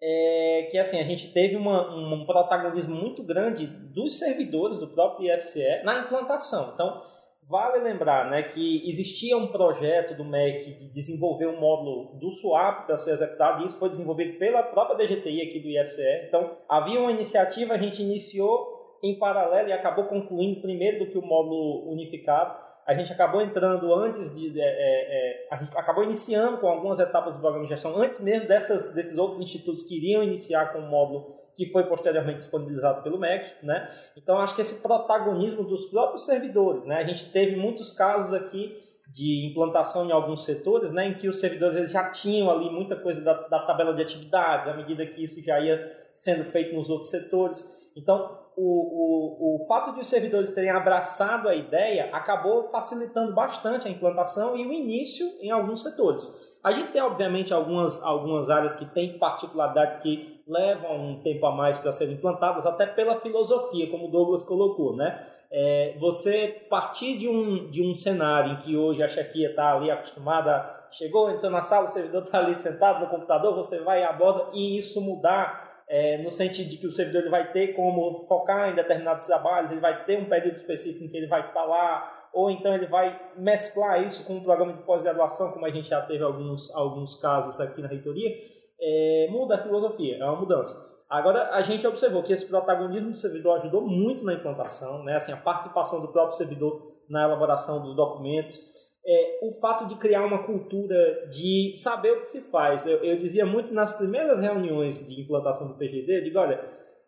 [0.07, 5.35] é que assim a gente teve uma, um protagonismo muito grande dos servidores do próprio
[5.35, 6.73] IFCE na implantação.
[6.75, 7.03] Então,
[7.47, 12.87] Vale lembrar né, que existia um projeto do MEC de desenvolver um módulo do SWAP
[12.87, 16.27] para ser executado, e isso foi desenvolvido pela própria DGTI aqui do IFCE.
[16.27, 21.19] Então, havia uma iniciativa, a gente iniciou em paralelo e acabou concluindo primeiro do que
[21.19, 22.65] o módulo unificado.
[22.87, 24.59] a gente acabou entrando antes de.
[24.59, 28.49] É, é, a gente acabou iniciando com algumas etapas do programa de gestão, antes mesmo
[28.49, 33.19] dessas, desses outros institutos que iriam iniciar com o módulo que foi posteriormente disponibilizado pelo
[33.19, 33.91] MEC, né?
[34.17, 36.97] Então acho que esse protagonismo dos próprios servidores, né?
[36.97, 38.83] A gente teve muitos casos aqui
[39.15, 42.97] de implantação em alguns setores, né, em que os servidores eles já tinham ali muita
[42.97, 46.91] coisa da, da tabela de atividades, à medida que isso já ia sendo feito nos
[46.91, 47.91] outros setores.
[47.97, 53.87] Então, o, o, o fato de os servidores terem abraçado a ideia acabou facilitando bastante
[53.87, 56.53] a implantação e o início em alguns setores.
[56.63, 61.53] A gente tem, obviamente, algumas, algumas áreas que têm particularidades que levam um tempo a
[61.53, 65.27] mais para serem implantadas, até pela filosofia, como o Douglas colocou, né?
[65.57, 69.89] é, você partir de um, de um cenário em que hoje a chefia está ali
[69.89, 74.05] acostumada, chegou, entrou na sala, o servidor está ali sentado no computador, você vai e
[74.05, 78.27] aborda, e isso mudar é, no sentido de que o servidor ele vai ter como
[78.27, 82.29] focar em determinados trabalhos, ele vai ter um período específico em que ele vai lá,
[82.33, 86.01] ou então ele vai mesclar isso com um programa de pós-graduação, como a gente já
[86.01, 88.54] teve alguns, alguns casos aqui na reitoria,
[88.85, 90.93] é, muda a filosofia, é uma mudança.
[91.09, 95.17] Agora, a gente observou que esse protagonismo do servidor ajudou muito na implantação, né?
[95.17, 98.59] assim, a participação do próprio servidor na elaboração dos documentos,
[99.07, 102.87] é, o fato de criar uma cultura de saber o que se faz.
[102.87, 106.63] Eu, eu dizia muito nas primeiras reuniões de implantação do PGD, eu digo, olha,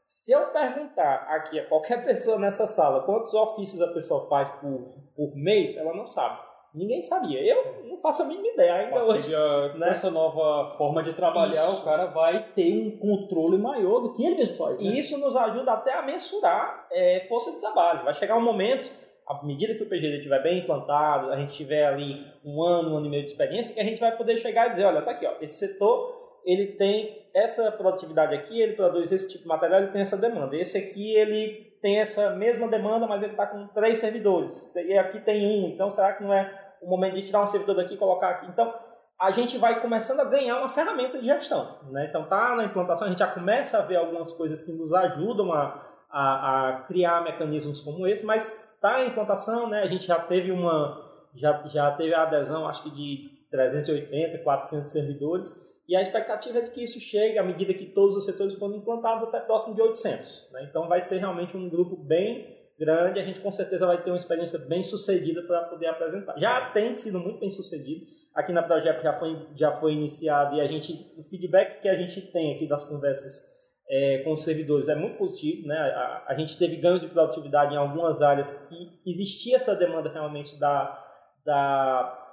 [0.07, 4.95] se eu perguntar aqui a qualquer pessoa nessa sala quantos ofícios a pessoa faz por,
[5.17, 6.46] por mês, ela não sabe.
[6.77, 7.41] Ninguém sabia.
[7.41, 9.33] Eu não faço a mínima ideia ainda hoje.
[9.73, 9.89] Com né?
[9.89, 11.81] essa nova forma de trabalhar, Isso.
[11.81, 14.79] o cara vai ter um controle maior do que ele mesmo faz.
[14.79, 14.85] Né?
[14.85, 18.05] E isso nos ajuda até a mensurar é, força de trabalho.
[18.05, 18.91] Vai chegar um momento,
[19.27, 22.97] à medida que o PGD estiver bem implantado, a gente tiver ali um ano, um
[22.99, 25.13] ano e meio de experiência, que a gente vai poder chegar e dizer, olha, tá
[25.13, 29.81] aqui, ó, esse setor ele tem essa produtividade aqui, ele produz esse tipo de material,
[29.81, 30.57] ele tem essa demanda.
[30.57, 34.73] Esse aqui ele tem essa mesma demanda, mas ele está com três servidores.
[34.77, 37.95] E aqui tem um, então será que não é momento de tirar um servidor daqui
[37.95, 38.47] e colocar aqui.
[38.47, 38.75] Então,
[39.19, 41.79] a gente vai começando a ganhar uma ferramenta de gestão.
[41.91, 42.07] Né?
[42.09, 45.53] Então, tá na implantação, a gente já começa a ver algumas coisas que nos ajudam
[45.53, 49.83] a, a, a criar mecanismos como esse, mas tá em implantação, né?
[49.83, 54.91] a gente já teve uma já, já teve a adesão, acho que de 380, 400
[54.91, 58.55] servidores, e a expectativa é de que isso chegue à medida que todos os setores
[58.55, 60.51] forem implantados até próximo de 800.
[60.53, 60.67] Né?
[60.69, 64.19] Então vai ser realmente um grupo bem grande, a gente com certeza vai ter uma
[64.19, 66.39] experiência bem sucedida para poder apresentar.
[66.39, 68.07] Já tem sido muito bem sucedido.
[68.35, 71.97] Aqui na Projeto já foi, já foi iniciado e a gente, o feedback que a
[71.97, 73.57] gente tem aqui das conversas
[73.89, 75.67] é, com os servidores é muito positivo.
[75.67, 75.77] Né?
[75.77, 80.59] A, a, gente teve ganhos de produtividade em algumas áreas que existia essa demanda realmente
[80.59, 81.03] da,
[81.45, 82.27] da,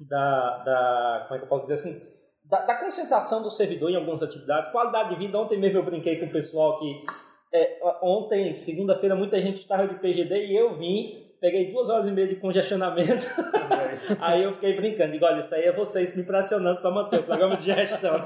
[0.00, 2.02] da, da como é que eu posso dizer assim,
[2.44, 5.38] da, da concentração do servidor em algumas atividades, qualidade de vida.
[5.38, 7.04] Ontem mesmo eu brinquei com o pessoal que
[7.52, 12.10] é, ontem, segunda-feira, muita gente estava de PGD e eu vim, peguei duas horas e
[12.10, 13.26] meia de congestionamento.
[14.20, 17.24] aí eu fiquei brincando, digo, olha, isso aí é vocês me pressionando para manter o
[17.24, 18.16] programa de gestão.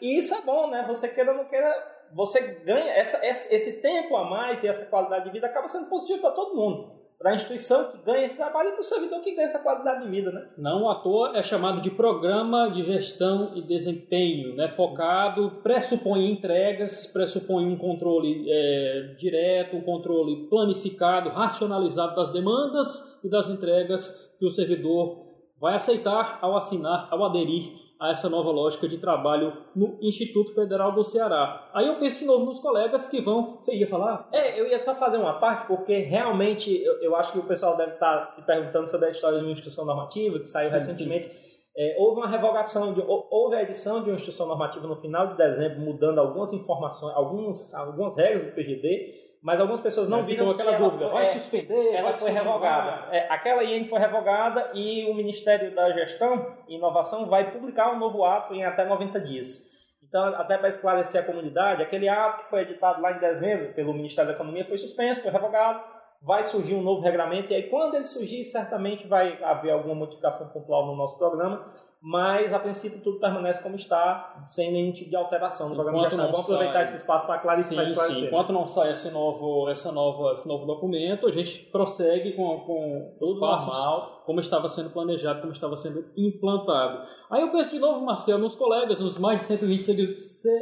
[0.00, 0.84] e isso é bom, né?
[0.86, 1.72] Você queira ou não queira,
[2.12, 6.20] você ganha essa, esse tempo a mais e essa qualidade de vida acaba sendo positivo
[6.20, 9.34] para todo mundo para a instituição que ganha esse trabalho e para o servidor que
[9.34, 10.48] ganha essa qualidade de vida, né?
[10.56, 14.68] Não à toa é chamado de Programa de Gestão e Desempenho, né?
[14.68, 23.28] focado, pressupõe entregas, pressupõe um controle é, direto, um controle planificado, racionalizado das demandas e
[23.28, 25.26] das entregas que o servidor
[25.60, 30.92] vai aceitar ao assinar, ao aderir a essa nova lógica de trabalho no Instituto Federal
[30.92, 31.68] do Ceará.
[31.74, 33.58] Aí eu penso de novo nos colegas que vão.
[33.60, 34.26] Você ia falar?
[34.32, 37.76] É, eu ia só fazer uma parte, porque realmente eu, eu acho que o pessoal
[37.76, 41.24] deve estar se perguntando sobre a história de uma instituição normativa que saiu sim, recentemente.
[41.24, 41.50] Sim.
[41.76, 45.36] É, houve uma revogação, de, houve a edição de uma instituição normativa no final de
[45.36, 50.72] dezembro, mudando algumas informações, alguns, algumas regras do PGD mas algumas pessoas não viram aquela
[50.72, 51.08] dúvida.
[51.08, 51.94] Foi, vai suspender?
[51.94, 53.14] Ela vai foi revogada.
[53.14, 57.98] É, aquela IN foi revogada e o Ministério da Gestão e Inovação vai publicar um
[57.98, 59.70] novo ato em até 90 dias.
[60.02, 63.94] Então, até para esclarecer a comunidade, aquele ato que foi editado lá em dezembro pelo
[63.94, 65.82] Ministério da Economia foi suspenso, foi revogado.
[66.22, 70.48] Vai surgir um novo regulamento e aí, quando ele surgir, certamente vai haver alguma modificação
[70.48, 75.16] pontual no nosso programa mas a princípio tudo permanece como está, sem nenhum tipo de
[75.16, 76.16] alteração no programa enquanto de.
[76.16, 76.82] Vamos aproveitar sai...
[76.84, 78.26] esse espaço para clarificar sim, sim.
[78.26, 83.16] Enquanto não sai esse novo, essa nova, esse novo documento, a gente prossegue com, com
[83.20, 84.22] os passos normal.
[84.24, 87.06] como estava sendo planejado, como estava sendo implantado.
[87.28, 89.84] Aí eu penso de novo, Marcelo, nos colegas, nos mais de 120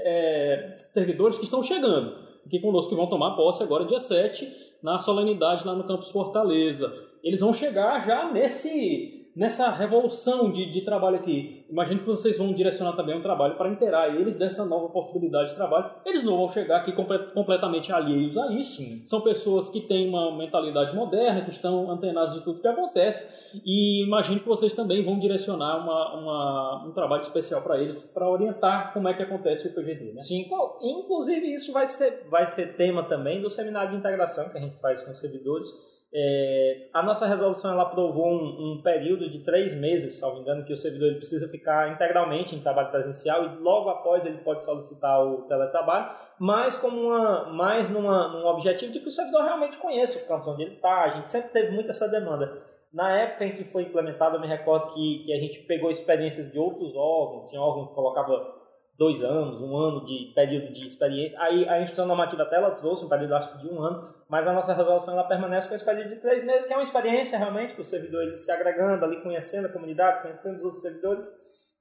[0.05, 4.99] é, servidores que estão chegando aqui conosco, que vão tomar posse agora dia 7, na
[4.99, 7.07] solenidade lá no Campus Fortaleza.
[7.23, 11.65] Eles vão chegar já nesse nessa revolução de, de trabalho aqui.
[11.71, 15.55] Imagino que vocês vão direcionar também um trabalho para inteirar eles dessa nova possibilidade de
[15.55, 15.93] trabalho.
[16.05, 18.79] Eles não vão chegar aqui comple completamente alheios a isso.
[18.79, 19.03] Sim.
[19.07, 23.61] São pessoas que têm uma mentalidade moderna, que estão antenados de tudo que acontece.
[23.65, 28.29] E imagino que vocês também vão direcionar uma, uma um trabalho especial para eles, para
[28.29, 30.15] orientar como é que acontece o PGD.
[30.15, 30.21] Né?
[30.21, 30.51] Sim,
[30.83, 34.81] inclusive isso vai ser, vai ser tema também do seminário de integração que a gente
[34.81, 39.75] faz com os servidores é, a nossa resolução ela aprovou um, um, período de três
[39.75, 43.91] meses, salvo engano, que o servidor ele precisa ficar integralmente em trabalho presencial e logo
[43.91, 49.09] após ele pode solicitar o teletrabalho, mas como uma, mais numa, num objetivo de que
[49.09, 51.05] o servidor realmente conheça o campus onde ele está.
[51.05, 52.63] A gente sempre teve muito essa demanda.
[52.91, 56.51] Na época em que foi implementado, eu me recordo que, que a gente pegou experiências
[56.51, 58.57] de outros órgãos, tinha órgão que colocava
[58.97, 61.39] dois anos, um ano de período de experiência.
[61.41, 64.53] Aí a instituição normativa até ela trouxe um período acho de um ano, mas a
[64.53, 67.73] nossa resolução ela permanece com esse período de três meses, que é uma experiência realmente
[67.73, 71.27] para o servidor ele se agregando ali, conhecendo a comunidade, conhecendo os outros servidores,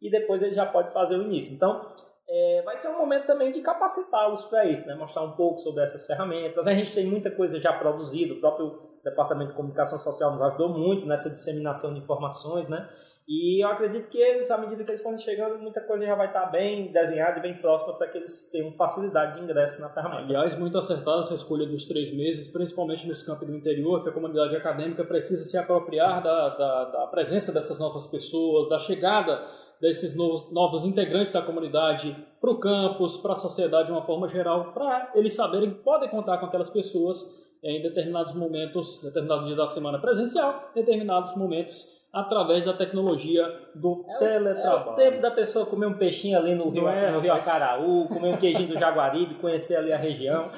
[0.01, 1.53] e depois ele já pode fazer o início.
[1.53, 1.93] Então,
[2.29, 4.95] é, vai ser um momento também de capacitá-los para isso, né?
[4.95, 6.67] mostrar um pouco sobre essas ferramentas.
[6.67, 10.69] A gente tem muita coisa já produzida, o próprio Departamento de Comunicação Social nos ajudou
[10.69, 12.89] muito nessa disseminação de informações, né?
[13.27, 16.27] E eu acredito que eles, à medida que eles forem chegando, muita coisa já vai
[16.27, 20.23] estar bem desenhada e bem próxima para que eles tenham facilidade de ingresso na ferramenta.
[20.23, 24.13] Aliás, muito acertada essa escolha dos três meses, principalmente nos campos do interior, que a
[24.13, 29.45] comunidade acadêmica precisa se apropriar da, da, da presença dessas novas pessoas, da chegada
[29.81, 34.29] desses novos, novos integrantes da comunidade para o campus, para a sociedade de uma forma
[34.29, 39.57] geral, para eles saberem que podem contar com aquelas pessoas em determinados momentos, determinados dias
[39.57, 43.43] da semana presencial, determinados momentos através da tecnologia
[43.75, 44.89] do é teletrabalho.
[44.89, 48.07] É o tempo da pessoa comer um peixinho ali no Rio, é, no Rio Acaraú,
[48.07, 50.49] comer um queijinho do Jaguaribe, conhecer ali a região.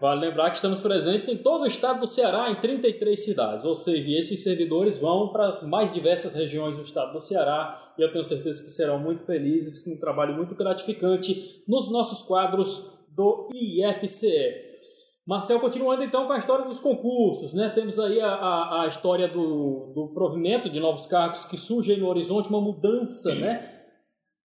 [0.00, 3.74] Vale lembrar que estamos presentes em todo o estado do Ceará, em 33 cidades, ou
[3.74, 8.12] seja, esses servidores vão para as mais diversas regiões do estado do Ceará e eu
[8.12, 13.48] tenho certeza que serão muito felizes com um trabalho muito gratificante nos nossos quadros do
[13.52, 14.67] IFCE.
[15.28, 17.68] Marcel, continuando então com a história dos concursos, né?
[17.74, 22.00] Temos aí a, a, a história do, do provimento de novos cargos que surge aí
[22.00, 23.78] no horizonte, uma mudança, né?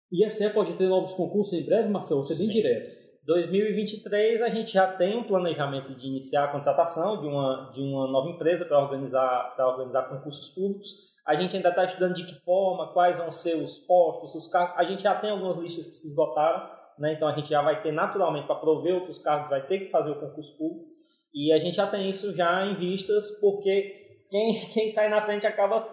[0.09, 2.19] E a pode ter novos concursos em breve, Marcel?
[2.19, 2.53] Você bem Sim.
[2.53, 2.97] direto.
[3.25, 8.07] 2023 a gente já tem um planejamento de iniciar a contratação de uma, de uma
[8.07, 10.87] nova empresa para organizar, organizar concursos públicos.
[11.27, 14.77] A gente ainda está estudando de que forma, quais vão ser os postos, os cargos.
[14.77, 17.13] A gente já tem algumas listas que se esgotaram né?
[17.13, 20.11] Então a gente já vai ter naturalmente para prover outros cargos, vai ter que fazer
[20.11, 20.89] o concurso público.
[21.33, 25.47] E a gente já tem isso já em vistas, porque quem, quem sai na frente
[25.47, 25.87] acaba,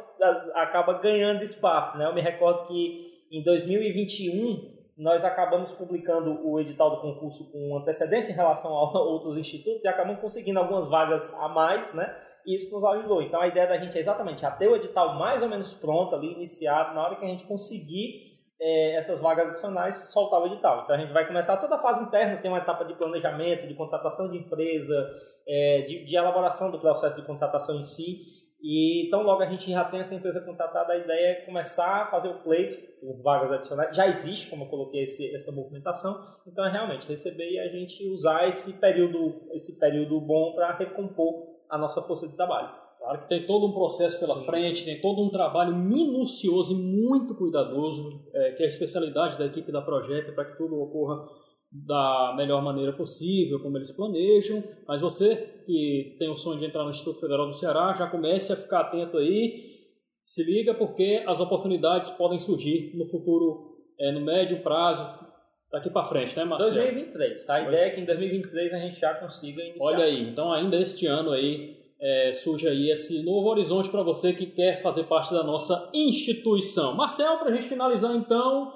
[0.55, 1.97] acaba ganhando espaço.
[1.97, 2.07] Né?
[2.07, 8.33] Eu me recordo que em 2021 nós acabamos publicando o edital do concurso com antecedência
[8.33, 12.17] em relação a outros institutos e acabamos conseguindo algumas vagas a mais, né?
[12.47, 13.21] E isso nos ajudou.
[13.21, 16.15] Então a ideia da gente é exatamente já ter o edital mais ou menos pronto
[16.15, 20.83] ali, iniciado, na hora que a gente conseguir é, essas vagas adicionais soltar o edital.
[20.83, 23.75] Então a gente vai começar toda a fase interna, tem uma etapa de planejamento, de
[23.75, 25.11] contratação de empresa,
[25.47, 28.35] é, de, de, elaboração do processo de contratação em si.
[28.61, 32.11] E então logo a gente já tem essa empresa contratada, a ideia é começar a
[32.11, 33.95] fazer o pleito por vagas adicionais.
[33.95, 36.15] Já existe, como eu coloquei, esse, essa movimentação.
[36.47, 41.57] Então é realmente receber e a gente usar esse período, esse período bom para recompor
[41.69, 42.86] a nossa força de trabalho.
[43.07, 44.85] Claro que tem todo um processo pela sim, frente, sim.
[44.87, 49.71] tem todo um trabalho minucioso e muito cuidadoso, é, que é a especialidade da equipe
[49.71, 51.25] da Projeto, para que tudo ocorra
[51.71, 54.61] da melhor maneira possível, como eles planejam.
[54.89, 58.53] Mas você que tem o sonho de entrar no Instituto Federal do Ceará, já comece
[58.53, 59.77] a ficar atento aí,
[60.25, 65.25] se liga porque as oportunidades podem surgir no futuro, é, no médio prazo,
[65.71, 66.75] daqui para frente, né, Marcelo?
[66.75, 67.49] 2023.
[67.51, 69.87] A ideia é que em 2023 a gente já consiga iniciar.
[69.87, 74.33] Olha aí, então ainda este ano aí é, surge aí esse novo horizonte para você
[74.33, 76.95] que quer fazer parte da nossa instituição.
[76.95, 78.73] Marcel, para a gente finalizar então,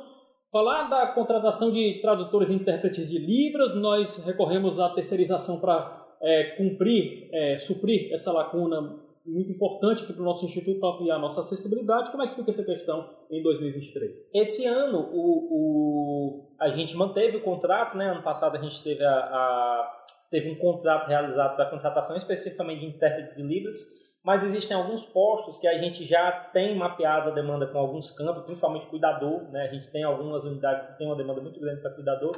[0.51, 6.45] falar da contratação de tradutores e intérpretes de Libras, nós recorremos à terceirização para é,
[6.57, 11.19] cumprir, é, suprir essa lacuna muito importante aqui para o nosso instituto para ampliar a
[11.19, 12.11] nossa acessibilidade.
[12.11, 14.29] Como é que fica essa questão em 2023?
[14.35, 18.11] Esse ano o, o a gente manteve o contrato, né?
[18.11, 20.00] Ano passado a gente teve a, a
[20.31, 23.77] teve um contrato realizado para contratação especificamente de intérprete de Libras,
[24.25, 28.45] mas existem alguns postos que a gente já tem mapeado a demanda com alguns campos,
[28.45, 29.63] principalmente cuidador, né?
[29.63, 32.33] A gente tem algumas unidades que têm uma demanda muito grande para cuidador,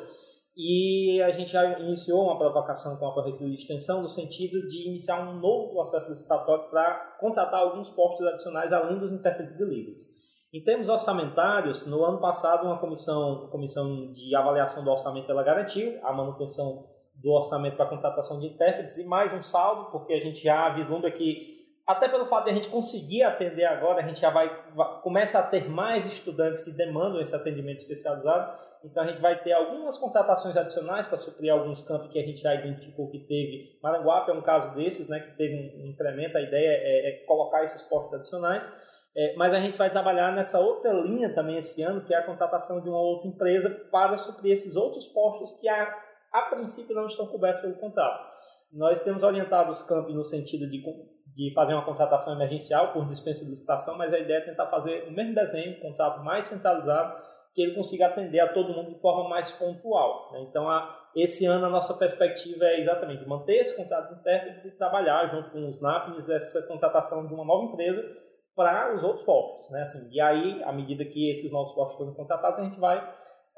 [0.56, 4.86] e a gente já iniciou uma provocação com a Prefeitura de Extensão no sentido de
[4.86, 9.96] iniciar um novo processo licitatório para contratar alguns postos adicionais além dos intérpretes de Libras.
[10.52, 15.98] Em termos orçamentários, no ano passado uma comissão, comissão de avaliação do orçamento ela garantiu
[16.02, 16.84] a manutenção
[17.22, 21.10] do orçamento para contratação de intérpretes e mais um saldo, porque a gente já vislumbra
[21.10, 21.52] que
[21.86, 25.38] até pelo fato de a gente conseguir atender agora, a gente já vai, vai começa
[25.38, 28.60] a ter mais estudantes que demandam esse atendimento especializado.
[28.84, 32.40] Então a gente vai ter algumas contratações adicionais para suprir alguns campos que a gente
[32.40, 33.78] já identificou que teve.
[33.82, 36.36] Maranguape é um caso desses, né, que teve um, incremento.
[36.36, 38.72] A ideia é, é colocar esses postos adicionais.
[39.14, 42.24] É, mas a gente vai trabalhar nessa outra linha também esse ano, que é a
[42.24, 45.94] contratação de uma outra empresa para suprir esses outros postos que a,
[46.32, 48.32] a princípio não estão cobertos pelo contrato.
[48.72, 50.82] Nós temos orientado os campos no sentido de,
[51.34, 55.08] de fazer uma contratação emergencial por dispensa de licitação, mas a ideia é tentar fazer
[55.08, 57.22] o mesmo desenho, um contrato mais centralizado,
[57.54, 60.32] que ele consiga atender a todo mundo de forma mais pontual.
[60.32, 60.46] Né?
[60.48, 64.78] Então, a, esse ano a nossa perspectiva é exatamente manter esse contrato de intérpretes e
[64.78, 68.02] trabalhar junto com os NAPNs essa contratação de uma nova empresa
[68.56, 69.70] para os outros postos.
[69.70, 69.82] Né?
[69.82, 73.06] Assim, e aí, à medida que esses novos postos forem contratados, a gente vai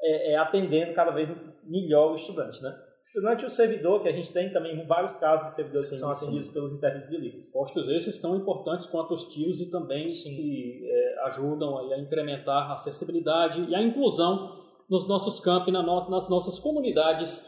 [0.01, 1.29] é, é, atendendo cada vez
[1.65, 2.61] melhor o estudante.
[2.61, 2.75] Né?
[3.13, 6.11] Durante o servidor, que a gente tem também vários casos de servidores sim, que são
[6.11, 6.53] atendidos sim.
[6.53, 7.45] pelos intérpretes de livros.
[7.51, 10.35] Postos esses tão importantes quanto os tios e também sim.
[10.35, 16.09] que é, ajudam a incrementar a acessibilidade e a inclusão nos nossos campi, na no,
[16.09, 17.45] nas nossas comunidades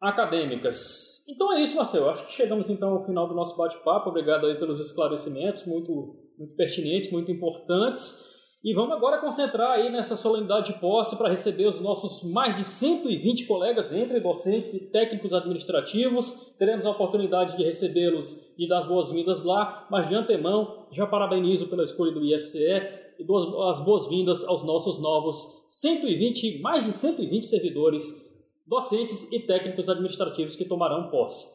[0.00, 1.26] acadêmicas.
[1.28, 2.08] Então é isso, Marcelo.
[2.08, 4.10] Acho que chegamos então ao final do nosso bate-papo.
[4.10, 8.37] Obrigado aí pelos esclarecimentos muito, muito pertinentes, muito importantes.
[8.62, 12.64] E vamos agora concentrar aí nessa solenidade de posse para receber os nossos mais de
[12.64, 16.56] 120 colegas, entre docentes e técnicos administrativos.
[16.58, 21.68] Teremos a oportunidade de recebê-los e dar as boas-vindas lá, mas de antemão já parabenizo
[21.68, 27.46] pela escolha do IFCE e dou as boas-vindas aos nossos novos 120, mais de 120
[27.46, 28.04] servidores,
[28.66, 31.46] docentes e técnicos administrativos que tomarão posse.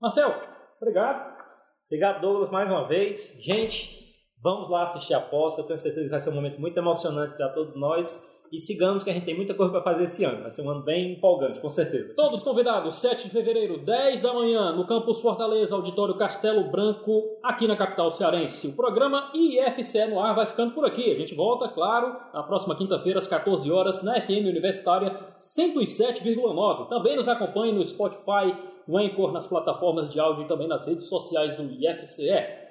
[0.00, 0.32] Marcel,
[0.80, 1.42] obrigado.
[1.86, 3.38] Obrigado, Douglas, mais uma vez.
[3.44, 4.01] Gente,
[4.42, 7.34] Vamos lá assistir a posse, eu tenho certeza que vai ser um momento muito emocionante
[7.34, 8.32] para todos nós.
[8.50, 10.42] E sigamos que a gente tem muita coisa para fazer esse ano.
[10.42, 12.12] Vai ser um ano bem empolgante, com certeza.
[12.14, 17.66] Todos convidados, 7 de fevereiro, 10 da manhã, no Campus Fortaleza, Auditório Castelo Branco, aqui
[17.66, 18.68] na capital cearense.
[18.68, 21.12] O programa IFCE no ar vai ficando por aqui.
[21.12, 26.88] A gente volta, claro, na próxima quinta-feira, às 14 horas, na FM Universitária 107,9.
[26.88, 28.54] Também nos acompanhe no Spotify,
[28.86, 32.61] no Anchor, nas plataformas de áudio e também nas redes sociais do IFCE.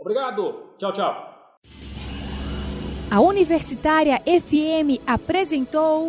[0.00, 0.72] Obrigado.
[0.78, 1.30] Tchau, tchau.
[3.10, 6.08] A Universitária FM apresentou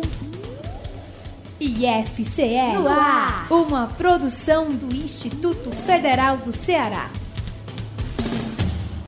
[1.60, 7.10] IFCE no ar, uma produção do Instituto Federal do Ceará.